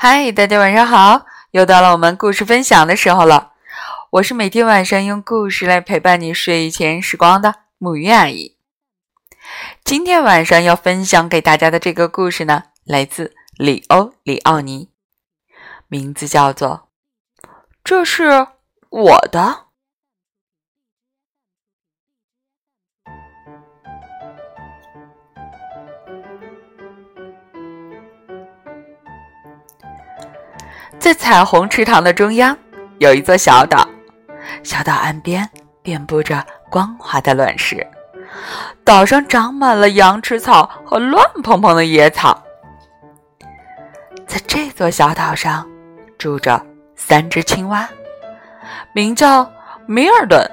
[0.00, 1.26] 嗨，大家晚上好！
[1.50, 3.54] 又到了我们故事分享的时候了。
[4.10, 8.56] 我是每天晚上用故事来陪伴你睡前时光的木鱼阿姨。
[9.82, 14.88] 今天晚上要分享给大家的这个故事呢，来自里欧·里奥尼，
[15.88, 16.90] 名字叫做
[17.82, 18.46] 《这是
[18.90, 19.40] 我的》。
[30.98, 32.56] 在彩虹池塘的中央，
[32.98, 33.86] 有一座小岛。
[34.62, 35.48] 小岛岸边
[35.82, 37.86] 遍布着光滑的卵石，
[38.84, 42.42] 岛上长满了羊齿草和乱蓬蓬的野草。
[44.26, 45.66] 在这座小岛上，
[46.16, 46.60] 住着
[46.96, 47.88] 三只青蛙，
[48.92, 49.48] 名叫
[49.86, 50.50] 米尔顿、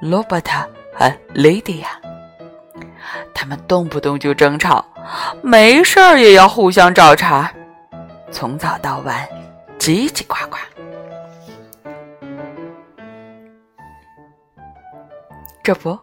[0.00, 0.52] 罗伯特
[0.92, 1.88] 和莉迪亚。
[3.32, 4.84] 他们动不动就争吵，
[5.42, 7.50] 没事儿也要互相找茬，
[8.32, 9.26] 从早到晚。
[9.86, 10.56] 叽叽呱呱，
[15.62, 15.96] 这不，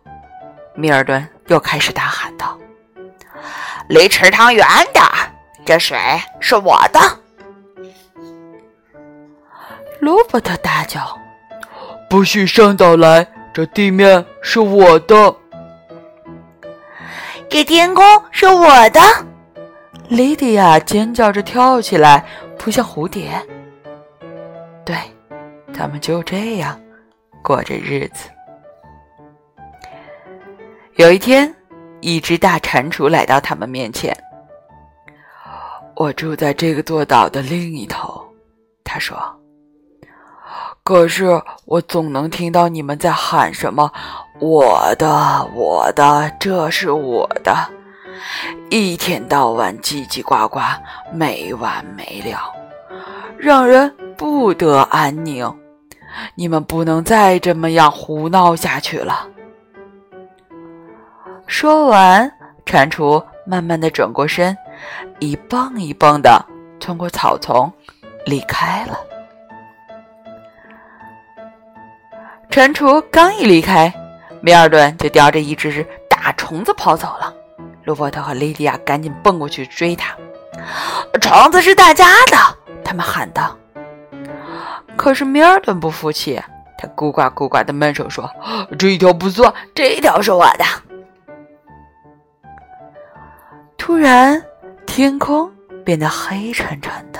[0.74, 2.58] 米尔顿又开始大喊道
[3.90, 5.30] ：“离池塘远点儿，
[5.66, 5.98] 这水
[6.40, 7.00] 是我的。”
[10.00, 11.20] 罗伯特大叫
[12.10, 15.36] ：“不许上岛来，这地面是我的，
[17.50, 19.02] 这天空是我的。”
[20.08, 22.26] 莉迪亚尖叫着跳起来，
[22.58, 23.46] 扑向蝴蝶。
[24.86, 24.96] 对，
[25.74, 26.80] 他们就这样
[27.42, 28.30] 过着日子。
[30.96, 31.54] 有一天，
[32.02, 34.16] 一只大蟾蜍来到他们面前。
[35.96, 38.24] 我住在这个座岛的另一头，
[38.84, 39.18] 他说。
[40.84, 43.90] 可是我总能听到你们在喊什么
[44.42, 45.08] “我的，
[45.56, 47.56] 我的，这是我的”，
[48.70, 50.60] 一天到晚叽叽呱呱，
[51.14, 52.54] 没完没了，
[53.38, 53.94] 让人。
[54.16, 55.54] 不得安宁！
[56.36, 59.28] 你们不能再这么样胡闹下去了。
[61.48, 62.32] 说完，
[62.64, 64.56] 蟾蜍慢慢的转过身，
[65.20, 66.46] 一蹦一蹦的
[66.80, 67.70] 通过草丛，
[68.26, 68.98] 离开了。
[72.50, 73.92] 蟾蜍刚一离开，
[74.42, 77.34] 米尔顿就叼着一只大虫子跑走了。
[77.84, 80.16] 罗伯特和莉迪亚赶紧蹦过去追他。
[81.20, 82.38] 虫子是大家的，
[82.84, 83.58] 他们喊道。
[84.96, 86.40] 可是米尔顿不服气，
[86.78, 88.30] 他咕呱咕呱的闷声说
[88.78, 90.64] ：“这一条不错，这一条是我的。”
[93.78, 94.42] 突然，
[94.86, 95.52] 天空
[95.84, 97.20] 变得黑沉沉的，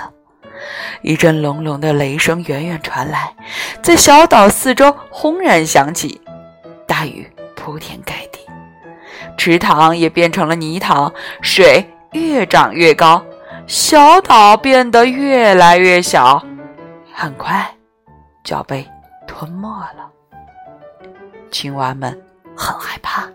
[1.02, 3.34] 一阵隆隆的雷声远远传来，
[3.82, 6.20] 在小岛四周轰然响起，
[6.86, 8.38] 大雨铺天盖地，
[9.36, 13.22] 池塘也变成了泥塘，水越涨越高，
[13.66, 16.44] 小岛变得越来越小。
[17.12, 17.64] 很快
[18.42, 18.86] 就要被
[19.26, 20.10] 吞没了，
[21.50, 22.20] 青蛙们
[22.56, 23.28] 很害怕，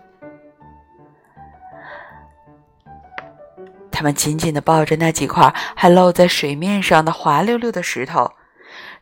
[3.90, 8.30] 他们紧紧的抱着那几块还露在水面上的滑溜溜的石头，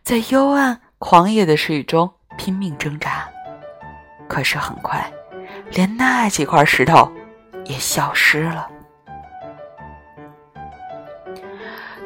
[0.02, 3.28] 在幽暗狂野的水中拼命挣扎。
[4.28, 5.12] 可是很快，
[5.72, 7.10] 连那几块石头
[7.64, 8.70] 也消失了，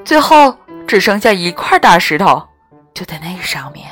[0.04, 2.42] 最后只剩下一块大石头。
[2.94, 3.88] 就在那上面，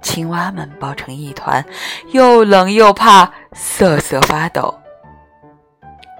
[0.00, 1.64] 青蛙们抱成一团，
[2.12, 4.72] 又冷又怕，瑟瑟发抖。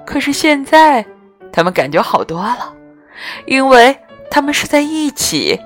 [0.05, 1.07] 可是现在，
[1.53, 2.75] 他们感觉好多了，
[3.47, 3.97] 因为
[4.29, 5.59] 他们是在一起，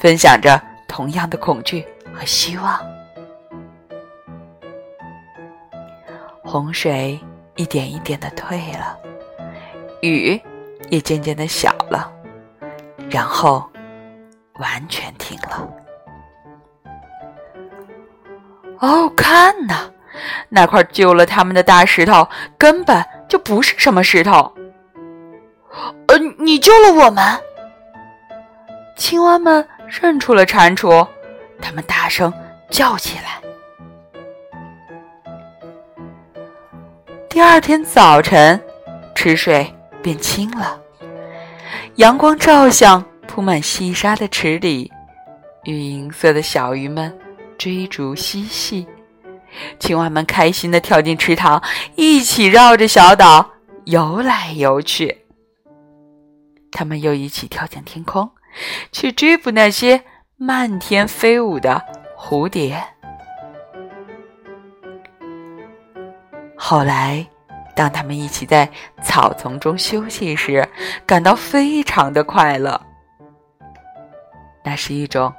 [0.00, 2.78] 分享着同样的恐惧和希望。
[6.44, 7.18] 洪水
[7.56, 8.98] 一点一点的退了，
[10.02, 10.40] 雨
[10.90, 12.12] 也渐渐的小了，
[13.10, 13.68] 然后。
[14.58, 15.68] 完全停了。
[18.80, 19.88] 哦，看呐，
[20.48, 22.26] 那块救了他们的大石头
[22.58, 24.52] 根本就不是什么石头。
[26.08, 27.22] 呃，你救了我们！
[28.96, 31.06] 青蛙们认出了蟾蜍，
[31.62, 32.32] 他们大声
[32.68, 33.40] 叫起来。
[37.28, 38.60] 第二天早晨，
[39.14, 39.72] 池水
[40.02, 40.80] 变清了，
[41.98, 43.04] 阳光照向。
[43.26, 44.90] 铺满细沙的池里，
[45.64, 47.16] 玉银色的小鱼们
[47.58, 48.88] 追逐嬉戏，
[49.78, 51.62] 青蛙们开心的跳进池塘，
[51.94, 53.50] 一起绕着小岛
[53.84, 55.26] 游来游去。
[56.72, 58.28] 他们又一起跳向天空，
[58.90, 60.02] 去追捕那些
[60.36, 61.84] 漫天飞舞的
[62.18, 62.82] 蝴蝶。
[66.56, 67.28] 后来，
[67.78, 68.68] 当他们一起在
[69.04, 70.68] 草丛中休息时，
[71.06, 72.80] 感到非常的快乐。
[74.64, 75.32] 那是一种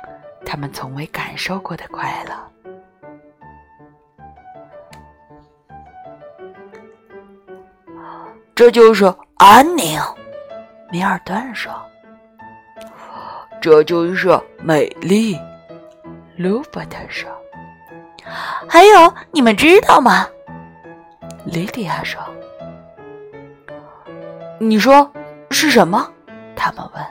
[0.45, 2.33] 他们从未感受过的快乐。
[8.55, 9.99] 这就是安宁，
[10.89, 11.73] 米尔顿说。
[13.59, 14.29] 这就是
[14.63, 15.37] 美丽，
[16.37, 17.29] 卢伯特说。
[18.69, 20.25] 还有，你们知道吗？
[21.49, 22.21] 莉迪亚说。
[24.59, 25.11] 你说
[25.51, 26.11] 是什么？
[26.55, 27.05] 他们问。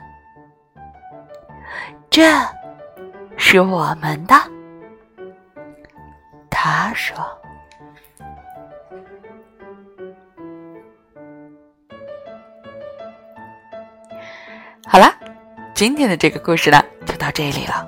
[2.11, 2.23] 这
[3.37, 4.35] 是我们的，
[6.51, 7.17] 他说。
[14.87, 15.13] 好了，
[15.75, 17.87] 今天的这个故事呢，就到这里了。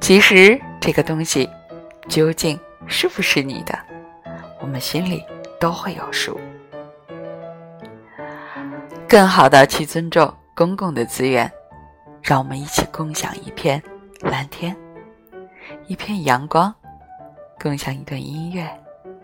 [0.00, 1.48] 其实这个东西
[2.08, 3.78] 究竟是不是你的，
[4.74, 5.24] 我们心里
[5.60, 6.36] 都会有数。
[9.08, 11.48] 更好的去尊重公共的资源，
[12.20, 13.80] 让我们一起共享一片
[14.18, 14.76] 蓝天，
[15.86, 16.74] 一片阳光，
[17.60, 18.68] 共享一段音乐，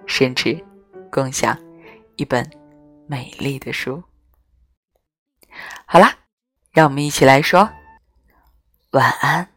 [0.07, 0.65] 甚至
[1.11, 1.59] 共享
[2.15, 2.49] 一本
[3.09, 4.01] 美丽的书。
[5.85, 6.15] 好啦，
[6.71, 7.69] 让我们一起来说
[8.93, 9.49] 晚安，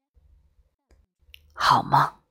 [1.54, 2.23] 好梦。